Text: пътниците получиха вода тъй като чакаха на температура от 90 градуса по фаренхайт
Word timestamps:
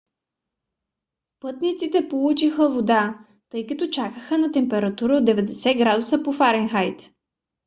пътниците 1.39 2.07
получиха 2.07 2.69
вода 2.69 3.19
тъй 3.49 3.67
като 3.67 3.89
чакаха 3.89 4.37
на 4.37 4.51
температура 4.51 5.13
от 5.15 5.27
90 5.27 5.77
градуса 5.77 6.23
по 6.23 6.33
фаренхайт 6.33 7.09